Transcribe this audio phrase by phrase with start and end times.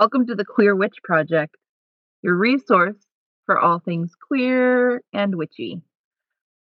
[0.00, 1.56] Welcome to the Queer Witch Project,
[2.22, 2.96] your resource
[3.44, 5.82] for all things queer and witchy.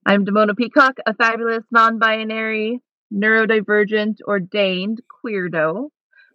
[0.05, 2.81] I'm Damona Peacock, a fabulous non binary,
[3.13, 5.87] neurodivergent, ordained queerdo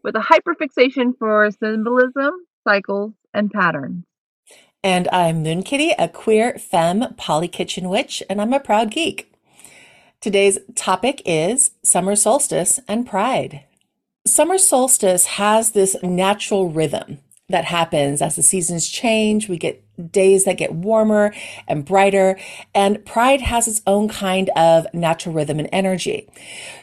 [0.03, 2.33] with a hyperfixation for symbolism,
[2.67, 4.07] cycles, and patterns.
[4.83, 9.31] And I'm Moon Kitty, a queer femme poly kitchen witch, and I'm a proud geek.
[10.23, 13.65] Today's topic is summer solstice and pride.
[14.27, 17.19] Summer solstice has this natural rhythm
[17.51, 19.51] that happens as the seasons change.
[19.51, 21.35] We get days that get warmer
[21.69, 22.39] and brighter,
[22.75, 26.27] and pride has its own kind of natural rhythm and energy.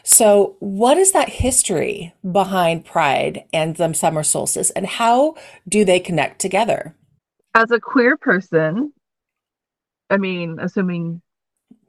[0.04, 5.34] So, what is that history behind pride and the summer solstice, and how
[5.68, 6.94] do they connect together?
[7.54, 8.92] As a queer person,
[10.08, 11.22] I mean, assuming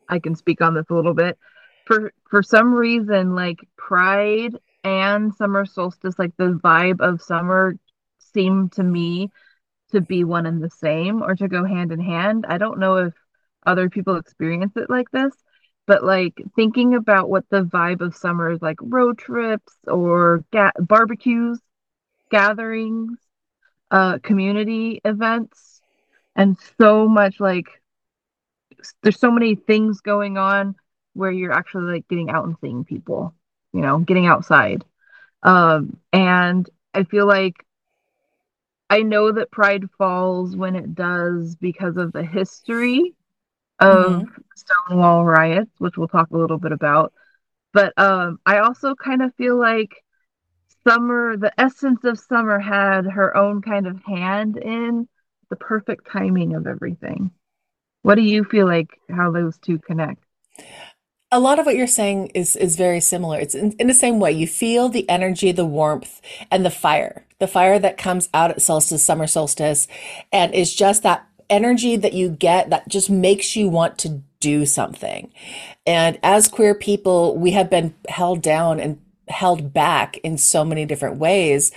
[0.09, 1.37] I can speak on this a little bit,
[1.85, 7.75] for for some reason, like pride and summer solstice, like the vibe of summer
[8.19, 9.29] seem to me
[9.91, 12.45] to be one and the same or to go hand in hand.
[12.47, 13.13] I don't know if
[13.65, 15.33] other people experience it like this,
[15.87, 20.71] but like thinking about what the vibe of summer is like road trips or ga-
[20.79, 21.59] barbecues,
[22.31, 23.17] gatherings,
[23.91, 25.81] uh, community events,
[26.35, 27.67] and so much like
[29.01, 30.75] there's so many things going on
[31.13, 33.33] where you're actually like getting out and seeing people
[33.73, 34.83] you know, getting outside.
[35.41, 37.65] Um, and I feel like
[38.89, 43.15] I know that Pride falls when it does because of the history
[43.79, 44.41] of mm-hmm.
[44.55, 47.13] Stonewall riots, which we'll talk a little bit about.
[47.73, 50.03] But um, I also kind of feel like
[50.87, 55.07] summer, the essence of summer, had her own kind of hand in
[55.49, 57.31] the perfect timing of everything.
[58.03, 60.23] What do you feel like how those two connect?
[61.33, 63.39] A lot of what you're saying is is very similar.
[63.39, 64.31] It's in, in, the same way.
[64.31, 66.21] You feel the energy, the warmth,
[66.51, 67.25] and the fire.
[67.39, 69.87] The fire that comes out at solstice, summer solstice,
[70.31, 74.65] and is just that energy that you get that just makes you want to do
[74.65, 75.31] something.
[75.87, 80.85] And as queer people, we have been held down and held back in so many
[80.85, 81.71] different ways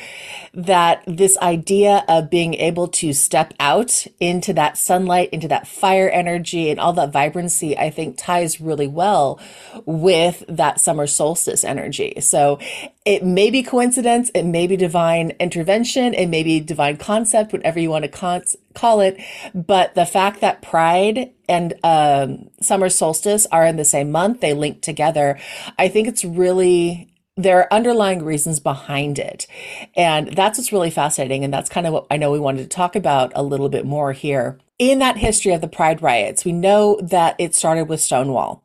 [0.52, 6.08] that this idea of being able to step out into that sunlight, into that fire
[6.08, 9.40] energy and all that vibrancy, I think ties really well
[9.84, 12.14] with that summer solstice energy.
[12.20, 12.58] So
[13.04, 17.78] it may be coincidence, it may be divine intervention, it may be divine concept, whatever
[17.78, 18.42] you want to con-
[18.74, 19.20] call it.
[19.54, 24.52] But the fact that pride and um, summer solstice are in the same month, they
[24.52, 25.38] link together.
[25.78, 29.46] I think it's really there are underlying reasons behind it.
[29.94, 31.44] And that's what's really fascinating.
[31.44, 33.84] And that's kind of what I know we wanted to talk about a little bit
[33.84, 34.58] more here.
[34.78, 38.64] In that history of the Pride riots, we know that it started with Stonewall.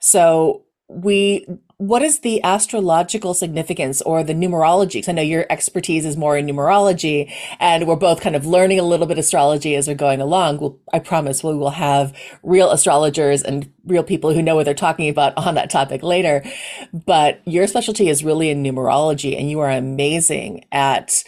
[0.00, 1.46] So we
[1.82, 4.94] what is the astrological significance or the numerology?
[4.94, 8.78] Because I know your expertise is more in numerology, and we're both kind of learning
[8.78, 10.58] a little bit astrology as we're going along.
[10.58, 14.74] We'll, I promise we will have real astrologers and real people who know what they're
[14.74, 16.44] talking about on that topic later.
[16.92, 21.24] But your specialty is really in numerology, and you are amazing at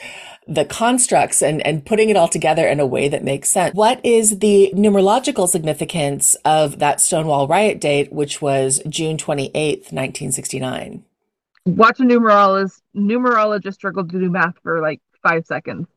[0.47, 3.75] the constructs and, and putting it all together in a way that makes sense.
[3.75, 11.05] What is the numerological significance of that Stonewall riot date, which was June 28th, 1969?
[11.67, 15.89] Watch a numerologist, numerologist struggle to do math for like five seconds.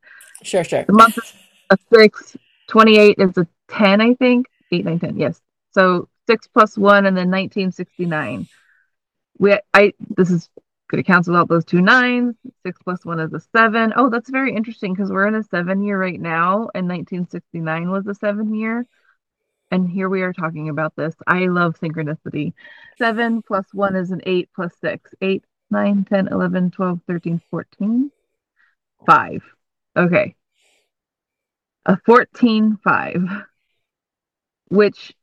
[0.44, 0.84] Sure, sure.
[0.84, 1.34] The month is
[1.69, 2.38] a six,
[2.68, 4.47] 28 is a 10, I think.
[4.72, 5.41] 8, 9, 10, yes.
[5.72, 8.47] So six plus one and then 1969.
[9.40, 10.50] We, I, this is
[10.88, 12.36] could have canceled out those two nines.
[12.64, 13.94] Six plus one is a seven.
[13.96, 18.08] Oh, that's very interesting because we're in a seven year right now, and 1969 was
[18.08, 18.86] a seven year.
[19.70, 21.14] And here we are talking about this.
[21.26, 22.53] I love synchronicity.
[22.97, 25.14] Seven plus one is an eight plus six.
[25.22, 28.12] Eight, nine, 10, 11, 12, 13, 14.
[29.06, 29.44] Five.
[29.96, 30.36] Okay.
[31.86, 33.24] A 14, five,
[34.70, 35.14] which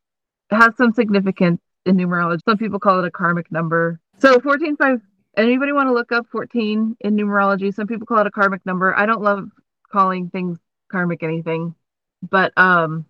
[0.50, 2.40] has some significance in numerology.
[2.46, 4.00] Some people call it a karmic number.
[4.18, 5.00] So 14, five
[5.36, 7.74] Anybody want to look up 14 in numerology?
[7.74, 8.96] Some people call it a karmic number.
[8.96, 9.50] I don't love
[9.90, 10.58] calling things
[10.90, 11.74] karmic anything,
[12.22, 13.06] but um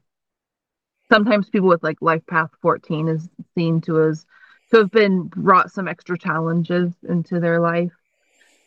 [1.10, 4.26] sometimes people with like life path 14 is seen to as
[4.70, 7.92] to have been brought some extra challenges into their life.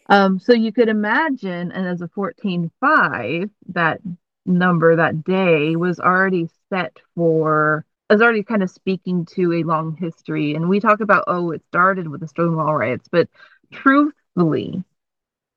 [0.09, 3.99] Um, so you could imagine, and as a 14 5, that
[4.45, 9.95] number that day was already set for is already kind of speaking to a long
[9.97, 10.55] history.
[10.55, 13.27] And we talk about, oh, it started with the Stonewall riots, but
[13.71, 14.83] truthfully,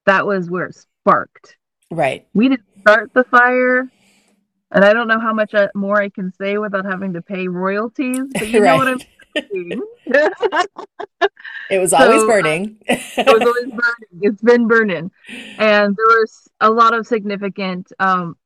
[0.07, 1.57] that was where it sparked.
[1.91, 2.27] Right.
[2.35, 3.89] We didn't start the fire.
[4.73, 7.49] And I don't know how much uh, more I can say without having to pay
[7.49, 8.69] royalties, but you right.
[8.71, 9.01] know what I'm
[9.37, 9.83] saying.
[11.71, 12.79] It was always so, burning.
[12.89, 14.23] it was always burning.
[14.23, 15.13] It's been burning.
[15.57, 18.37] And there was a lot of significant um,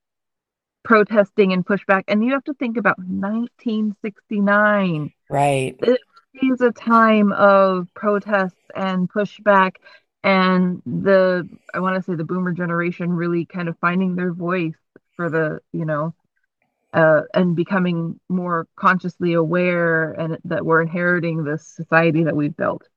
[0.84, 2.04] protesting and pushback.
[2.08, 5.12] And you have to think about 1969.
[5.28, 5.76] Right.
[5.80, 6.00] It
[6.42, 9.76] is a time of protests and pushback
[10.24, 14.74] and the I want to say the boomer generation really kind of finding their voice
[15.16, 16.14] for the, you know,
[16.94, 22.88] uh, and becoming more consciously aware and that we're inheriting this society that we've built.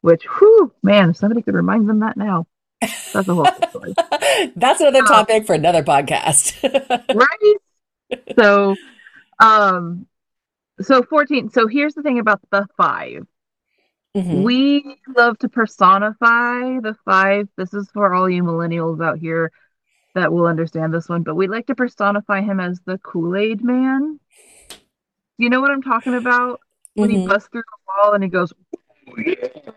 [0.00, 2.46] Which, whew, man, if somebody could remind them that now,
[2.80, 3.94] that's a whole story.
[4.56, 6.54] that's another uh, topic uh, for another podcast,
[7.14, 8.18] right?
[8.38, 8.76] So,
[9.38, 10.06] um,
[10.80, 11.50] so 14.
[11.50, 13.26] So here's the thing about the 5
[14.16, 14.42] mm-hmm.
[14.42, 17.48] We love to personify the five.
[17.56, 19.52] This is for all you millennials out here
[20.14, 23.62] that will understand this one, but we like to personify him as the Kool Aid
[23.62, 24.18] Man.
[25.38, 26.60] You know what I'm talking about?
[26.94, 27.20] When mm-hmm.
[27.20, 28.52] he busts through the wall and he goes,
[29.08, 29.72] oh, yeah.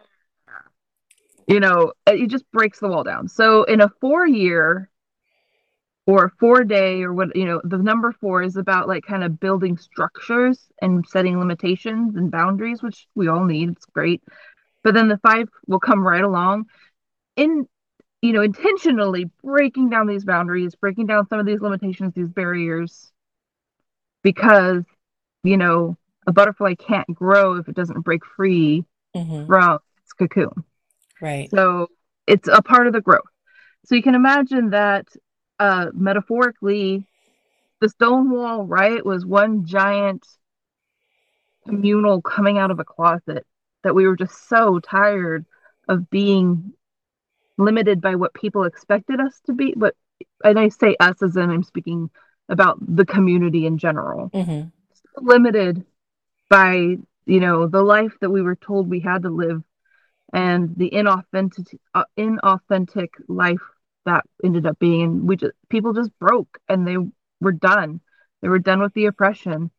[1.48, 3.28] You know, it just breaks the wall down.
[3.28, 4.90] So in a four year
[6.06, 9.40] or four day or what, you know, the number four is about like kind of
[9.40, 13.70] building structures and setting limitations and boundaries, which we all need.
[13.70, 14.22] It's great.
[14.84, 16.66] But then the five will come right along.
[17.36, 17.68] In
[18.22, 23.12] you know, intentionally breaking down these boundaries, breaking down some of these limitations, these barriers,
[24.24, 24.84] because,
[25.44, 29.46] you know, a butterfly can't grow if it doesn't break free mm-hmm.
[29.46, 30.64] from its cocoon.
[31.24, 31.50] Right.
[31.52, 31.88] So
[32.28, 33.22] it's a part of the growth.
[33.86, 35.08] So you can imagine that
[35.58, 37.08] uh, metaphorically,
[37.80, 40.26] the stone wall, right, was one giant
[41.66, 43.46] communal coming out of a closet
[43.84, 45.46] that we were just so tired
[45.88, 46.74] of being
[47.58, 49.96] limited by what people expected us to be but
[50.44, 52.10] and i say us as in i'm speaking
[52.50, 54.68] about the community in general mm-hmm.
[55.26, 55.86] limited
[56.50, 59.64] by you know the life that we were told we had to live
[60.34, 63.62] and the inauthentic uh, inauthentic life
[64.06, 66.98] that ended up being and we just people just broke and they
[67.40, 68.02] were done.
[68.42, 69.72] They were done with the oppression.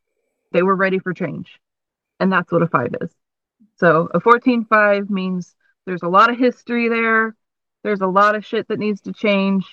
[0.53, 1.59] They were ready for change.
[2.21, 3.11] And that's what a five is.
[3.77, 5.55] So a 14-5 means
[5.85, 7.35] there's a lot of history there.
[7.83, 9.67] There's a lot of shit that needs to change,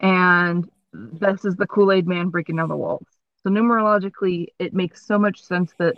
[0.00, 3.06] and this is the Kool Aid Man breaking down the walls.
[3.42, 5.94] So numerologically, it makes so much sense that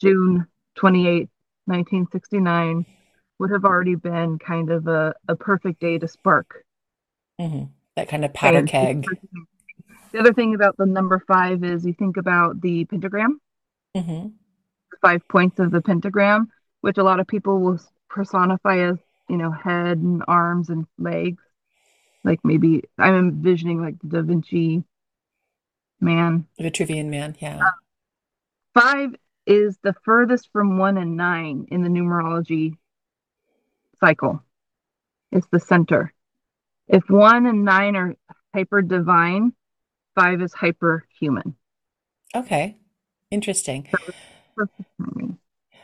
[0.00, 1.30] June 28,
[1.64, 2.84] 1969
[3.38, 6.64] would have already been kind of a, a perfect day to spark.
[7.40, 7.64] Mm-hmm.
[7.96, 9.06] That kind of powder and keg.
[10.12, 13.40] The other thing about the number five is you think about the pentagram,
[13.96, 14.28] mm-hmm.
[15.02, 16.48] five points of the pentagram,
[16.80, 18.96] which a lot of people will personify as
[19.28, 21.42] you know, head and arms and legs.
[22.24, 24.82] Like maybe I'm envisioning like the Da Vinci
[26.00, 26.46] man.
[26.56, 27.58] The Vitruvian man, yeah.
[27.58, 29.14] Uh, five
[29.46, 32.74] is the furthest from one and nine in the numerology
[34.00, 34.42] cycle.
[35.32, 36.12] It's the center.
[36.86, 38.16] If one and nine are
[38.54, 39.52] hyper divine,
[40.14, 41.54] five is hyper human.
[42.34, 42.76] Okay.
[43.30, 43.88] Interesting.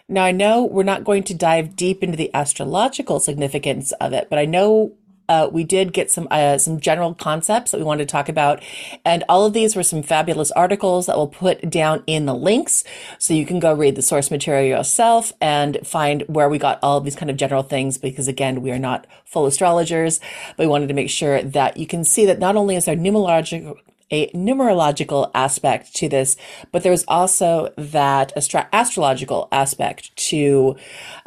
[0.09, 4.29] Now, I know we're not going to dive deep into the astrological significance of it,
[4.29, 4.95] but I know
[5.29, 8.63] uh, we did get some uh, some general concepts that we wanted to talk about,
[9.05, 12.85] and all of these were some fabulous articles that we'll put down in the links,
[13.19, 16.99] so you can go read the source material yourself and find where we got all
[16.99, 17.99] of these kind of general things.
[17.99, 20.21] Because again, we are not full astrologers,
[20.57, 22.97] but we wanted to make sure that you can see that not only is there
[22.97, 23.79] numerological
[24.11, 26.37] a numerological aspect to this,
[26.73, 30.77] but there's also that astro- astrological aspect to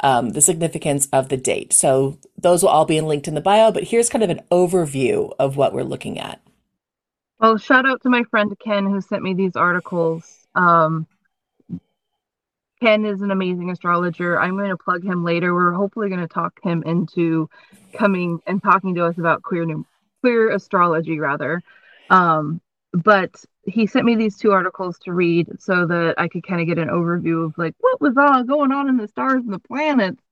[0.00, 1.72] um, the significance of the date.
[1.72, 5.32] So those will all be linked in the bio, but here's kind of an overview
[5.38, 6.40] of what we're looking at.
[7.40, 10.46] Well, shout out to my friend Ken who sent me these articles.
[10.54, 11.06] Um,
[12.80, 14.40] Ken is an amazing astrologer.
[14.40, 15.52] I'm going to plug him later.
[15.52, 17.48] We're hopefully going to talk him into
[17.92, 19.84] coming and talking to us about queer new,
[20.20, 21.62] queer astrology rather.
[22.10, 22.60] Um,
[22.92, 26.66] but he sent me these two articles to read so that I could kind of
[26.66, 29.58] get an overview of like what was all going on in the stars and the
[29.58, 30.22] planets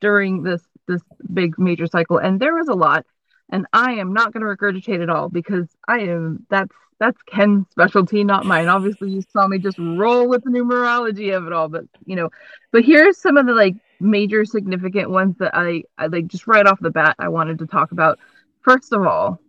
[0.00, 2.18] during this this big major cycle.
[2.18, 3.04] And there was a lot
[3.50, 7.66] and I am not going to regurgitate it all because I am that's that's Ken's
[7.70, 8.68] specialty not mine.
[8.68, 12.30] Obviously you saw me just roll with the numerology of it all but you know
[12.72, 16.66] but here's some of the like major significant ones that I, I like just right
[16.66, 18.18] off the bat I wanted to talk about.
[18.62, 19.40] First of all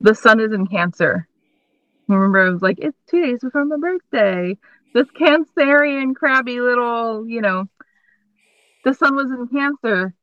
[0.00, 1.26] the sun is in cancer
[2.16, 4.56] remember I was like, it's two days before my birthday.
[4.94, 7.66] This Cancerian crabby little, you know,
[8.84, 10.14] the sun was in Cancer.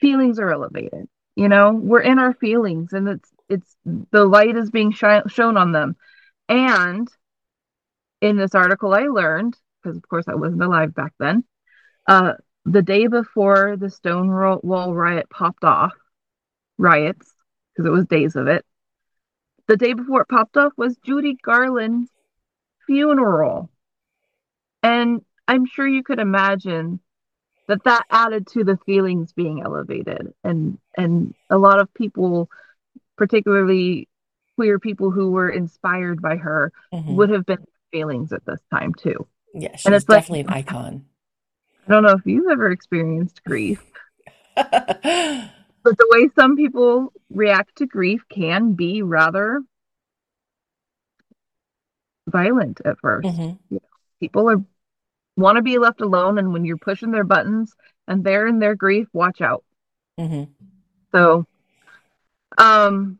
[0.00, 1.08] Feelings are elevated.
[1.36, 5.72] You know, we're in our feelings, and it's it's the light is being shown on
[5.72, 5.96] them.
[6.48, 7.08] And
[8.20, 11.44] in this article, I learned because, of course, I wasn't alive back then.
[12.06, 12.34] Uh,
[12.64, 15.94] the day before the Stonewall riot popped off,
[16.78, 17.32] riots,
[17.74, 18.64] because it was days of it,
[19.70, 22.10] the day before it popped off was Judy Garland's
[22.88, 23.70] funeral.
[24.82, 26.98] And I'm sure you could imagine
[27.68, 32.50] that that added to the feelings being elevated and and a lot of people
[33.16, 34.08] particularly
[34.56, 37.14] queer people who were inspired by her mm-hmm.
[37.14, 39.24] would have been feelings at this time too
[39.54, 41.04] yeah she's and it's definitely like, an icon
[41.86, 43.80] i don't know if you've ever experienced grief
[45.82, 49.62] but the way some people react to grief can be rather
[52.26, 53.76] violent at 1st mm-hmm.
[54.20, 54.62] people are
[55.36, 57.74] want to be left alone and when you're pushing their buttons
[58.06, 59.64] and they're in their grief watch out
[60.18, 60.44] mm-hmm.
[61.12, 61.46] so
[62.58, 63.18] um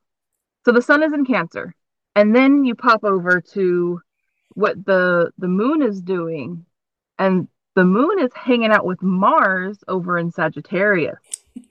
[0.65, 1.75] so the sun is in cancer
[2.15, 4.01] and then you pop over to
[4.55, 6.65] what the the moon is doing
[7.19, 11.19] and the moon is hanging out with mars over in sagittarius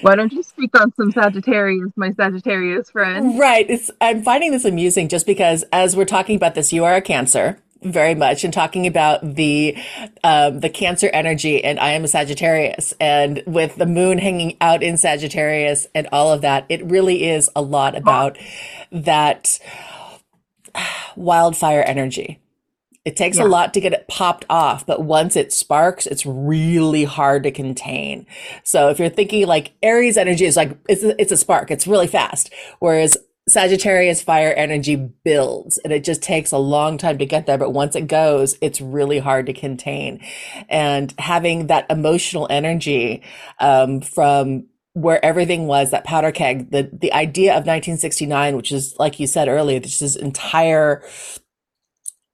[0.00, 3.38] why don't you speak on some Sagittarius, my Sagittarius friend?
[3.38, 3.68] Right.
[3.68, 7.02] It's, I'm finding this amusing just because as we're talking about this, you are a
[7.02, 9.76] Cancer very much and talking about the
[10.22, 14.82] um, the cancer energy and i am a sagittarius and with the moon hanging out
[14.82, 18.36] in sagittarius and all of that it really is a lot about
[18.92, 19.58] that
[21.16, 22.38] wildfire energy
[23.04, 23.44] it takes yeah.
[23.44, 27.50] a lot to get it popped off, but once it sparks, it's really hard to
[27.50, 28.26] contain.
[28.62, 31.86] So if you're thinking like Aries energy is like, it's a, it's a spark, it's
[31.86, 32.52] really fast.
[32.78, 33.16] Whereas
[33.48, 37.58] Sagittarius fire energy builds and it just takes a long time to get there.
[37.58, 40.22] But once it goes, it's really hard to contain.
[40.68, 43.22] And having that emotional energy,
[43.58, 48.94] um, from where everything was that powder keg, the, the idea of 1969, which is,
[48.98, 51.02] like you said earlier, this is entire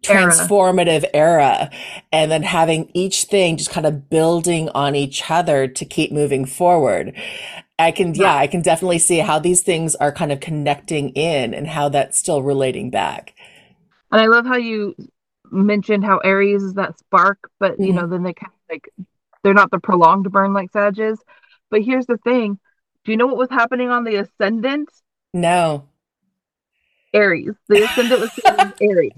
[0.03, 1.43] transformative era.
[1.43, 1.71] era.
[2.13, 6.45] and then having each thing just kind of building on each other to keep moving
[6.45, 7.13] forward
[7.79, 11.53] I can, yeah, I can definitely see how these things are kind of connecting in
[11.53, 13.35] and how that's still relating back.
[14.11, 14.95] And I love how you
[15.51, 17.85] mentioned how Aries is that spark, but mm-hmm.
[17.85, 18.89] you know, then they kind of like
[19.43, 21.19] they're not the prolonged burn like Sag is.
[21.71, 22.59] But here's the thing:
[23.05, 24.89] Do you know what was happening on the ascendant?
[25.35, 25.87] No.
[27.13, 27.55] Aries.
[27.69, 29.13] The ascendant was Aries.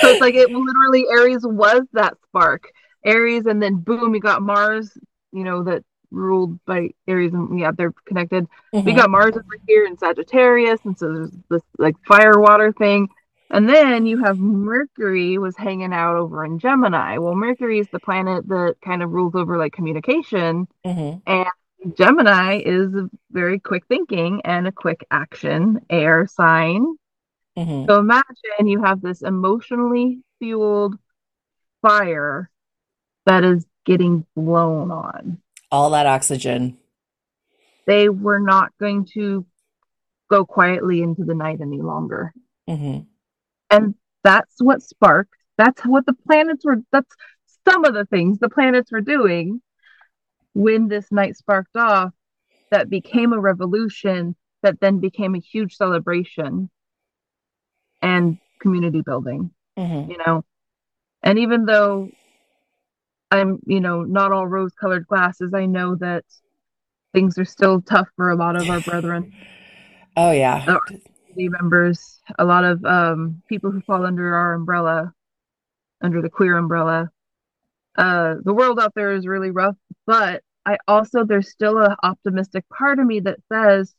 [0.00, 2.70] So it's like it literally Aries was that spark.
[3.04, 4.96] Aries, and then boom, you got Mars.
[5.32, 8.46] You know that ruled by Aries and yeah, they're connected.
[8.74, 8.86] Mm-hmm.
[8.86, 13.08] We got Mars over here in Sagittarius, and so there's this like fire water thing.
[13.50, 17.16] And then you have Mercury was hanging out over in Gemini.
[17.16, 21.18] Well, Mercury is the planet that kind of rules over like communication, mm-hmm.
[21.26, 22.92] and Gemini is
[23.30, 26.96] very quick thinking and a quick action air sign.
[27.58, 27.90] Mm-hmm.
[27.90, 30.96] So imagine you have this emotionally fueled
[31.82, 32.50] fire
[33.26, 35.38] that is getting blown on
[35.70, 36.78] all that oxygen.
[37.86, 39.44] They were not going to
[40.30, 42.32] go quietly into the night any longer.
[42.68, 43.00] Mm-hmm.
[43.70, 47.10] And that's what sparked, that's what the planets were, that's
[47.68, 49.60] some of the things the planets were doing
[50.54, 52.12] when this night sparked off
[52.70, 56.70] that became a revolution that then became a huge celebration
[58.02, 60.10] and community building mm-hmm.
[60.10, 60.44] you know
[61.22, 62.10] and even though
[63.30, 65.52] I'm, you know, not all rose colored glasses.
[65.54, 66.24] I know that
[67.12, 69.34] things are still tough for a lot of our brethren.
[70.16, 70.64] oh, yeah.
[70.66, 70.80] Our
[71.36, 75.12] members, a lot of um, people who fall under our umbrella,
[76.00, 77.10] under the queer umbrella.
[77.96, 79.76] Uh, the world out there is really rough,
[80.06, 83.94] but I also, there's still an optimistic part of me that says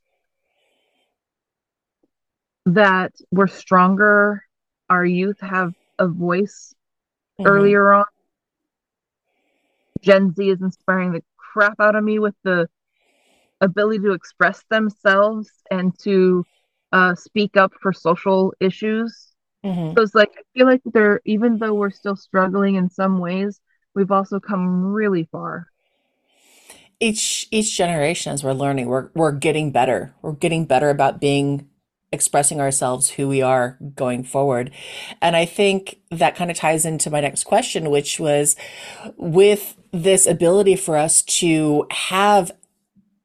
[2.74, 4.44] that we're stronger.
[4.90, 6.74] Our youth have a voice
[7.40, 7.48] mm-hmm.
[7.48, 8.06] earlier on
[10.02, 12.70] Gen Z is inspiring the crap out of me with the
[13.62, 16.46] ability to express themselves and to
[16.92, 19.34] uh, speak up for social issues.
[19.64, 19.96] Mm-hmm.
[19.96, 23.60] So it's like I feel like they're even though we're still struggling in some ways,
[23.94, 25.68] we've also come really far.
[27.02, 30.14] Each each generation as we're learning, we're we're getting better.
[30.22, 31.69] We're getting better about being
[32.12, 34.72] expressing ourselves who we are going forward.
[35.22, 38.56] And I think that kind of ties into my next question, which was
[39.18, 42.52] with this ability for us to have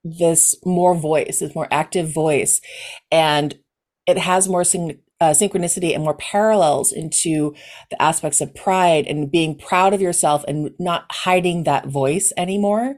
[0.04, 2.60] this more voice, this more active voice,
[3.10, 3.54] and
[4.06, 7.54] it has more syn- uh, synchronicity and more parallels into
[7.90, 12.96] the aspects of pride and being proud of yourself and not hiding that voice anymore.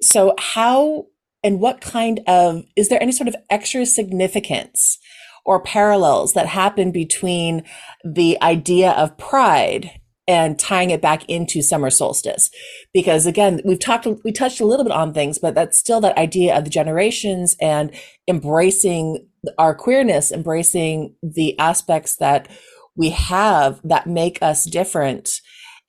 [0.00, 1.06] So, how
[1.42, 4.98] and what kind of is there any sort of extra significance
[5.44, 7.64] or parallels that happen between
[8.04, 9.90] the idea of pride
[10.28, 12.50] and tying it back into summer solstice.
[12.94, 16.16] Because again, we've talked, we touched a little bit on things, but that's still that
[16.16, 17.90] idea of the generations and
[18.28, 19.26] embracing
[19.58, 22.46] our queerness, embracing the aspects that
[22.94, 25.40] we have that make us different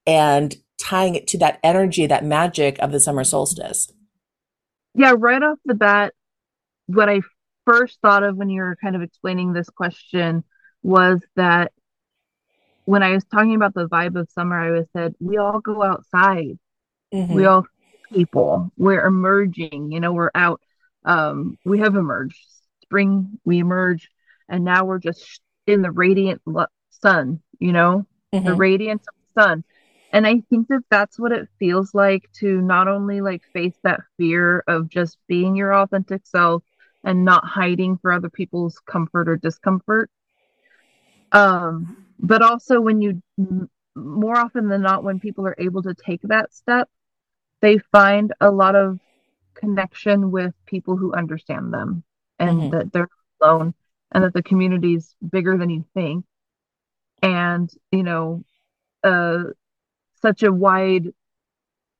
[0.07, 3.91] and tying it to that energy, that magic of the summer solstice.
[4.93, 6.13] Yeah, right off the bat,
[6.87, 7.21] what I
[7.65, 10.43] first thought of when you were kind of explaining this question
[10.83, 11.71] was that
[12.85, 15.81] when I was talking about the vibe of summer, I was said we all go
[15.83, 16.57] outside.
[17.13, 17.33] Mm-hmm.
[17.33, 17.65] We all
[18.11, 18.71] people.
[18.77, 19.91] We're emerging.
[19.91, 20.61] You know, we're out.
[21.05, 22.37] Um, we have emerged.
[22.83, 24.09] Spring, we emerge,
[24.49, 26.41] and now we're just in the radiant
[26.89, 27.41] sun.
[27.59, 28.45] You know, mm-hmm.
[28.45, 29.63] the radiance of the sun.
[30.11, 34.01] And I think that that's what it feels like to not only like face that
[34.17, 36.63] fear of just being your authentic self
[37.03, 40.11] and not hiding for other people's comfort or discomfort,
[41.31, 43.21] um, but also when you
[43.95, 46.89] more often than not when people are able to take that step
[47.61, 48.99] they find a lot of
[49.53, 52.03] connection with people who understand them
[52.39, 52.69] and mm-hmm.
[52.69, 53.09] that they're
[53.41, 53.73] alone
[54.11, 56.25] and that the community is bigger than you think
[57.21, 58.43] and you know
[59.03, 59.43] uh
[60.21, 61.07] such a wide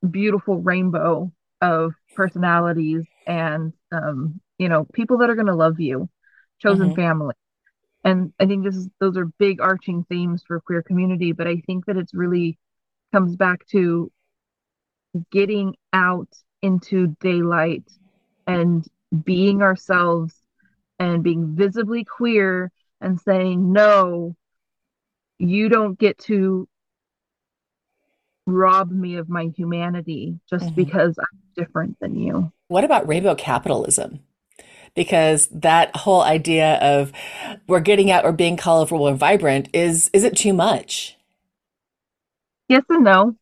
[0.10, 6.10] beautiful rainbow of personalities and um you know people that are going to love you
[6.60, 6.96] chosen mm-hmm.
[6.96, 7.36] family
[8.04, 11.62] and i think this is those are big arching themes for queer community but i
[11.68, 12.58] think that it's really
[13.12, 14.12] comes back to
[15.32, 16.30] getting out
[16.62, 17.84] into daylight
[18.48, 18.88] and
[19.24, 20.34] being ourselves
[21.00, 24.36] and being visibly queer and saying no
[25.38, 26.68] you don't get to
[28.52, 30.76] rob me of my humanity just mm-hmm.
[30.76, 34.20] because i'm different than you what about rainbow capitalism
[34.96, 37.12] because that whole idea of
[37.68, 41.18] we're getting out or being colorful and vibrant is is it too much?
[42.68, 43.36] Yes and no.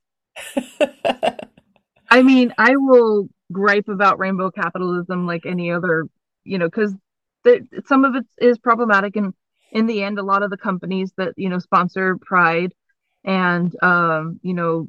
[2.10, 6.08] I mean, I will gripe about rainbow capitalism like any other,
[6.44, 6.94] you know, because
[7.86, 9.34] some of it is problematic, and
[9.72, 12.74] in the end, a lot of the companies that you know sponsor Pride
[13.24, 14.88] and um, you know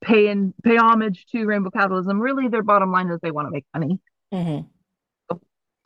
[0.00, 3.50] pay and pay homage to rainbow capitalism, really their bottom line is they want to
[3.50, 4.00] make money.
[4.32, 4.66] Mm-hmm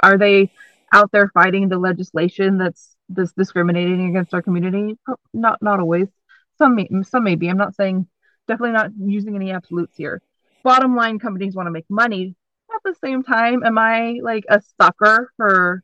[0.02, 0.50] are they
[0.92, 4.98] out there fighting the legislation that's this discriminating against our community?
[5.33, 6.09] Not not always.
[6.59, 7.48] Some may, some maybe.
[7.48, 8.07] I'm not saying
[8.46, 10.20] definitely not using any absolutes here.
[10.62, 12.37] Bottom line, companies want to make money.
[12.74, 15.83] At the same time, am I like a sucker for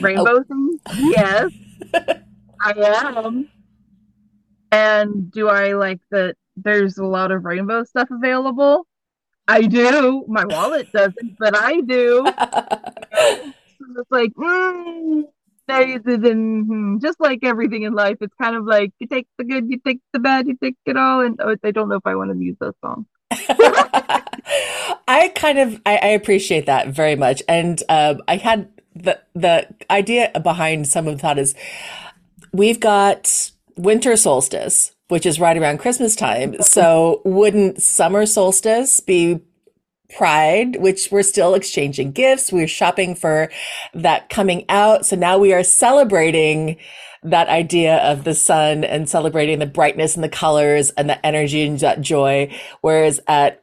[0.00, 0.44] rainbow oh.
[0.44, 0.80] things?
[0.96, 1.52] Yes,
[2.60, 2.72] I
[3.16, 3.48] am.
[4.72, 6.36] And do I like that?
[6.56, 8.86] There's a lot of rainbow stuff available.
[9.46, 10.24] I do.
[10.28, 12.24] My wallet doesn't, but I do.
[12.36, 15.24] so it's like, mm,
[15.68, 19.78] hmm, just like everything in life, it's kind of like you take the good, you
[19.78, 21.20] take the bad, you take it all.
[21.20, 23.06] And oh, I don't know if I want to use those songs.
[25.08, 29.68] I kind of I, I, appreciate that very much, and um, I had the the
[29.90, 31.54] idea behind some of that is
[32.52, 36.60] we've got winter solstice, which is right around Christmas time.
[36.62, 39.40] So wouldn't summer solstice be
[40.16, 42.52] pride, which we're still exchanging gifts.
[42.52, 43.50] We're shopping for
[43.94, 45.06] that coming out.
[45.06, 46.76] So now we are celebrating
[47.22, 51.62] that idea of the sun and celebrating the brightness and the colors and the energy
[51.62, 52.52] and that joy.
[52.80, 53.61] Whereas at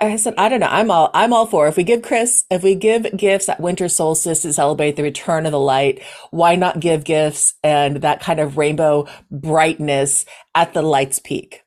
[0.00, 0.68] I said, I don't know.
[0.70, 3.88] I'm all, I'm all for if we give Chris, if we give gifts at winter
[3.88, 8.40] solstice to celebrate the return of the light, why not give gifts and that kind
[8.40, 11.62] of rainbow brightness at the light's peak?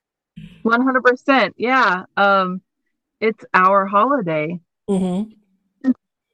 [0.64, 1.54] 100%.
[1.58, 2.04] Yeah.
[2.18, 2.62] Um,
[3.20, 4.60] it's our holiday.
[4.90, 5.32] Mm-hmm.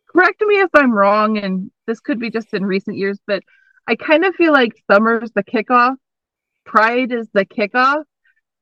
[0.07, 3.43] Correct me if I'm wrong, and this could be just in recent years, but
[3.87, 5.95] I kind of feel like summer's the kickoff,
[6.65, 8.03] Pride is the kickoff,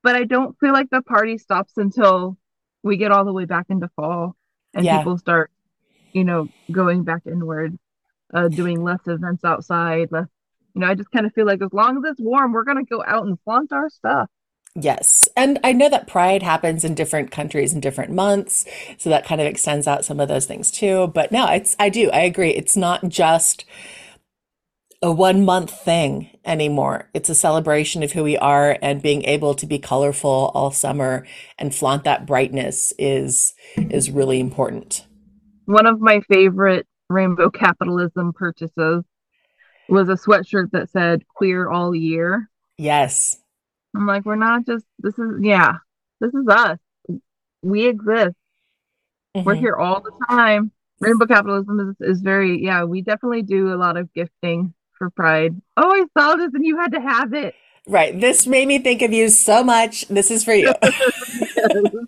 [0.04, 2.38] but I don't feel like the party stops until
[2.84, 4.36] we get all the way back into fall
[4.74, 4.98] and yeah.
[4.98, 5.52] people start,
[6.12, 7.78] you know, going back inward,
[8.34, 10.28] uh, doing less events outside, less.
[10.76, 12.84] You know, I just kind of feel like as long as it's warm, we're gonna
[12.84, 14.30] go out and flaunt our stuff.
[14.76, 15.30] Yes.
[15.38, 18.65] And I know that pride happens in different countries in different months.
[18.98, 21.08] So that kind of extends out some of those things too.
[21.08, 22.50] But no, it's, I do, I agree.
[22.50, 23.65] It's not just
[25.04, 27.10] a one month thing anymore.
[27.13, 31.28] It's a celebration of who we are and being able to be colorful all summer
[31.60, 35.06] and flaunt that brightness is, is really important.
[35.66, 39.04] One of my favorite rainbow capitalism purchases
[39.89, 42.50] was a sweatshirt that said queer all year.
[42.78, 43.38] Yes.
[43.94, 45.74] I'm like, we're not just, this is, yeah,
[46.22, 46.80] this is us.
[47.62, 48.36] We exist.
[49.36, 49.44] Mm-hmm.
[49.44, 50.72] We're here all the time.
[51.02, 55.62] Rainbow capitalism is, is very, yeah, we definitely do a lot of gifting for Pride.
[55.76, 57.56] Oh, I saw this and you had to have it.
[57.88, 58.18] Right.
[58.20, 60.08] This made me think of you so much.
[60.08, 60.74] This is for you.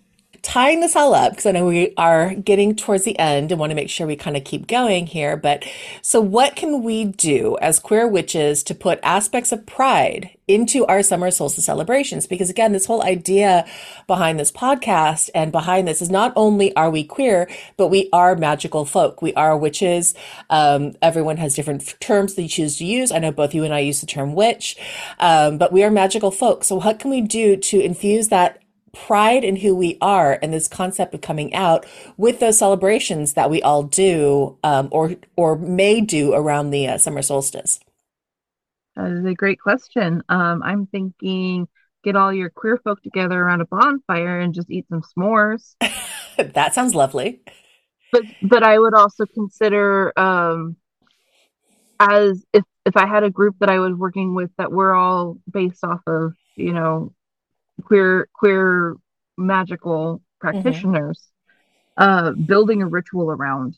[0.56, 3.72] tying this all up, because I know we are getting towards the end and want
[3.72, 5.36] to make sure we kind of keep going here.
[5.36, 5.66] But
[6.00, 11.02] so, what can we do as queer witches to put aspects of pride into our
[11.02, 12.26] summer solstice celebrations?
[12.26, 13.66] Because again, this whole idea
[14.06, 18.34] behind this podcast and behind this is not only are we queer, but we are
[18.34, 19.20] magical folk.
[19.20, 20.14] We are witches.
[20.48, 23.12] Um, everyone has different terms they choose to use.
[23.12, 24.78] I know both you and I use the term witch,
[25.18, 26.64] um, but we are magical folk.
[26.64, 28.62] So, what can we do to infuse that?
[29.06, 33.50] Pride in who we are and this concept of coming out with those celebrations that
[33.50, 37.80] we all do um, or or may do around the uh, summer solstice?
[38.96, 40.22] That is a great question.
[40.28, 41.68] Um, I'm thinking
[42.02, 45.74] get all your queer folk together around a bonfire and just eat some s'mores.
[46.36, 47.40] that sounds lovely.
[48.12, 50.76] But but I would also consider um,
[51.98, 55.38] as if if I had a group that I was working with that we're all
[55.50, 57.12] based off of you know
[57.84, 58.96] queer queer
[59.36, 61.28] magical practitioners
[61.98, 62.02] mm-hmm.
[62.02, 63.76] uh building a ritual around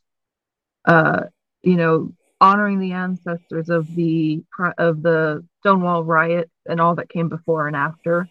[0.84, 1.22] uh
[1.62, 4.42] you know honoring the ancestors of the
[4.78, 8.28] of the stonewall riot and all that came before and after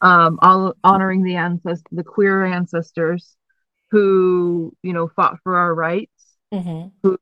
[0.00, 3.36] um all honoring the ancestors the queer ancestors
[3.90, 6.88] who you know fought for our rights mm-hmm.
[7.02, 7.18] who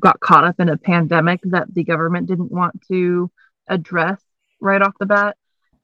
[0.00, 3.30] got caught up in a pandemic that the government didn't want to
[3.68, 4.20] address
[4.60, 5.36] right off the bat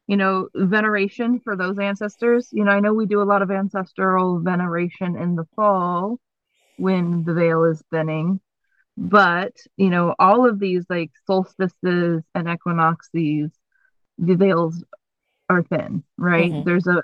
[0.08, 2.48] you know, veneration for those ancestors.
[2.50, 6.18] You know, I know we do a lot of ancestral veneration in the fall
[6.78, 8.40] when the veil is thinning,
[8.96, 13.50] but you know, all of these like solstices and equinoxes,
[14.16, 14.82] the veils
[15.50, 16.52] are thin, right?
[16.52, 16.64] Mm-hmm.
[16.64, 17.02] There's a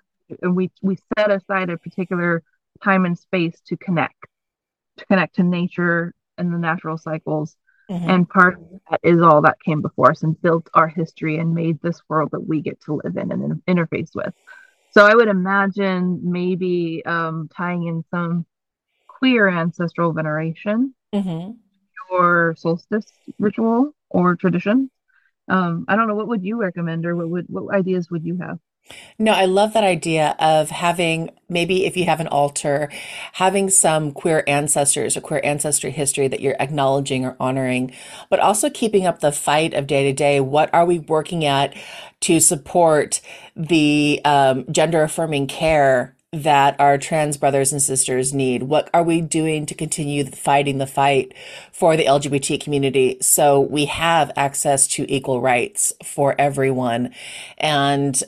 [0.48, 2.42] we we set aside a particular
[2.82, 4.26] time and space to connect,
[4.96, 7.54] to connect to nature and the natural cycles
[7.90, 8.10] Mm-hmm.
[8.10, 11.54] And part of that is all that came before us and built our history and
[11.54, 14.32] made this world that we get to live in and interface with.
[14.92, 18.46] So I would imagine maybe um, tying in some
[19.06, 21.52] queer ancestral veneration mm-hmm.
[22.10, 23.06] or solstice
[23.38, 24.90] ritual or tradition.
[25.48, 26.14] Um, I don't know.
[26.14, 28.58] What would you recommend, or what would what ideas would you have?
[29.18, 32.90] No, I love that idea of having maybe if you have an altar,
[33.32, 37.92] having some queer ancestors or queer ancestry history that you're acknowledging or honoring,
[38.28, 40.40] but also keeping up the fight of day to day.
[40.40, 41.74] What are we working at
[42.20, 43.20] to support
[43.56, 48.64] the um, gender affirming care that our trans brothers and sisters need?
[48.64, 51.32] What are we doing to continue fighting the fight
[51.70, 57.14] for the LGBT community so we have access to equal rights for everyone?
[57.56, 58.20] And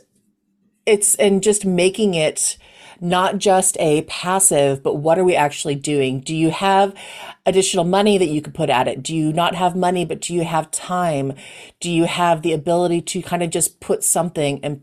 [0.86, 2.56] it's and just making it
[3.00, 6.20] not just a passive, but what are we actually doing?
[6.20, 6.94] Do you have
[7.44, 9.02] additional money that you could put at it?
[9.02, 11.34] Do you not have money, but do you have time?
[11.80, 14.82] Do you have the ability to kind of just put something and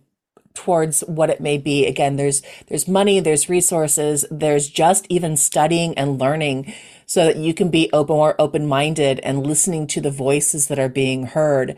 [0.53, 1.87] towards what it may be?
[1.87, 6.73] Again, there's, there's money, there's resources, there's just even studying and learning
[7.05, 10.89] so that you can be open, more open-minded and listening to the voices that are
[10.89, 11.77] being heard,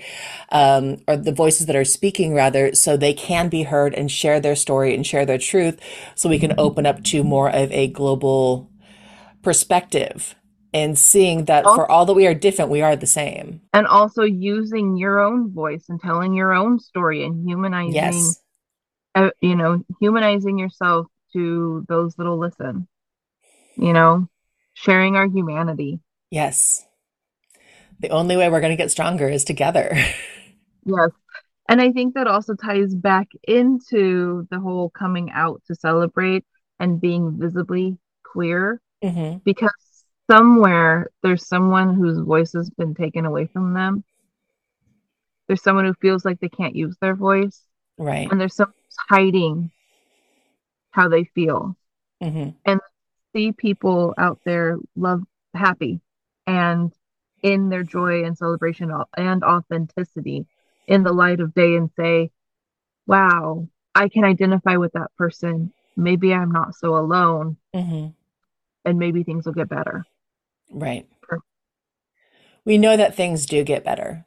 [0.50, 4.40] um, or the voices that are speaking rather, so they can be heard and share
[4.40, 5.80] their story and share their truth,
[6.16, 8.70] so we can open up to more of a global
[9.42, 10.36] perspective
[10.74, 13.62] and seeing that for all that we are different, we are the same.
[13.72, 18.42] And also using your own voice and telling your own story and humanizing, yes.
[19.16, 22.90] uh, you know, humanizing yourself to those that'll listen.
[23.78, 24.28] You know,
[24.76, 26.00] sharing our humanity.
[26.30, 26.86] Yes.
[28.00, 29.92] The only way we're going to get stronger is together.
[30.86, 31.10] yes.
[31.68, 36.46] And I think that also ties back into the whole coming out to celebrate
[36.80, 39.38] and being visibly queer mm-hmm.
[39.44, 39.72] because
[40.30, 44.04] somewhere there's someone whose voice has been taken away from them.
[45.48, 47.62] There's someone who feels like they can't use their voice.
[47.98, 48.30] Right.
[48.30, 48.74] And there's someone
[49.10, 49.72] hiding
[50.92, 51.76] how they feel.
[52.22, 52.50] Mm-hmm.
[52.66, 52.80] And
[53.36, 55.22] see people out there love
[55.54, 56.00] happy
[56.48, 56.92] and
[57.44, 60.46] in their joy and celebration and authenticity
[60.88, 62.32] in the light of day and say,
[63.08, 65.74] wow, I can identify with that person.
[65.98, 67.58] Maybe I'm not so alone.
[67.76, 68.08] Mm-hmm.
[68.86, 70.06] And maybe things will get better.
[70.70, 71.08] Right.
[72.64, 74.26] We know that things do get better.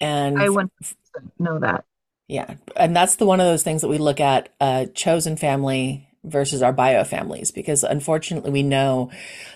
[0.00, 0.94] And I want to
[1.38, 1.84] know that.
[2.28, 2.54] Yeah.
[2.76, 6.62] And that's the one of those things that we look at uh, chosen family versus
[6.62, 9.10] our bio families because unfortunately we know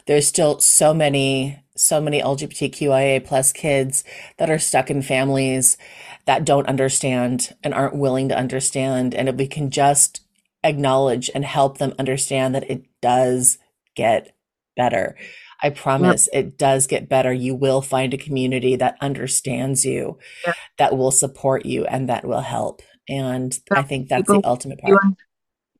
[0.06, 4.02] there's still so many so many LGBTQIA plus kids
[4.36, 5.78] that are stuck in families
[6.26, 10.22] that don't understand and aren't willing to understand and if we can just
[10.64, 13.58] acknowledge and help them understand that it does
[13.94, 14.34] get
[14.76, 15.16] better
[15.62, 16.44] I promise yep.
[16.44, 17.32] it does get better.
[17.32, 20.54] You will find a community that understands you, yep.
[20.78, 22.82] that will support you, and that will help.
[23.08, 25.02] And So I think that's people the ultimate part.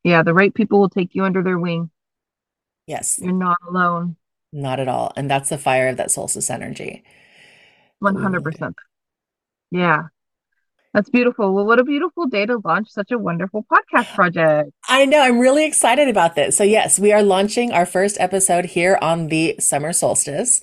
[0.03, 1.89] Yeah, the right people will take you under their wing.
[2.87, 4.15] Yes, You're not alone.
[4.51, 5.11] not at all.
[5.15, 7.03] And that's the fire of that solstice energy
[8.01, 8.31] that we need.
[8.31, 8.73] 100%.
[9.71, 10.03] Yeah.
[10.91, 11.53] That's beautiful.
[11.53, 14.71] Well, what a beautiful day to launch such a wonderful podcast project.
[14.87, 16.57] I know, I'm really excited about this.
[16.57, 20.61] So, yes, we are launching our first episode here on the summer solstice.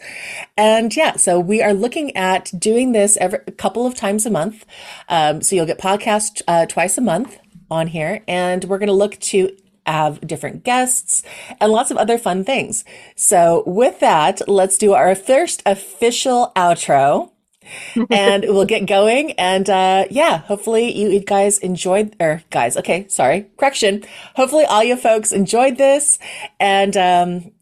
[0.57, 4.31] And yeah, so we are looking at doing this every a couple of times a
[4.31, 4.67] month.
[5.09, 7.39] Um, so, you'll get podcast uh, twice a month
[7.71, 11.23] on here, and we're going to look to have different guests
[11.61, 12.85] and lots of other fun things.
[13.15, 17.31] So, with that, let's do our first official outro
[18.11, 19.33] and we'll get going.
[19.33, 24.05] And uh, yeah, hopefully you guys enjoyed, or guys, okay, sorry, correction.
[24.35, 26.19] Hopefully all you folks enjoyed this
[26.61, 27.53] and um,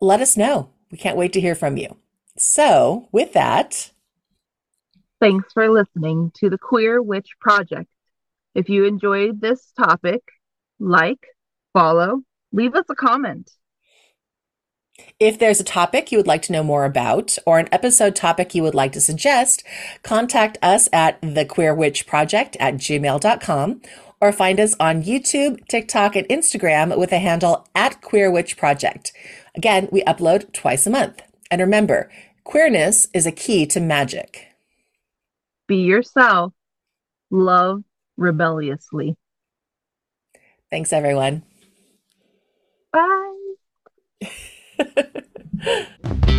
[0.00, 0.70] let us know.
[0.90, 1.96] We can't wait to hear from you.
[2.36, 3.90] So, with that,
[5.20, 7.90] Thanks for listening to the Queer Witch Project.
[8.54, 10.22] If you enjoyed this topic,
[10.78, 11.24] like,
[11.72, 13.50] follow, leave us a comment.
[15.18, 18.54] if there's a topic you would like to know more about or an episode topic
[18.54, 19.62] you would like to suggest,
[20.02, 23.80] contact us at thequeerwitchproject at gmail.com
[24.20, 29.12] or find us on YouTube, TikTok, and Instagram with the handle at Queer Witch Project.
[29.54, 31.22] Again, we upload twice a month.
[31.50, 32.10] And remember,
[32.44, 34.48] queerness is a key to magic.
[35.66, 36.52] Be yourself,
[37.30, 37.82] love
[38.20, 39.16] rebelliously.
[40.70, 41.42] Thanks, everyone.
[42.92, 43.54] Bye.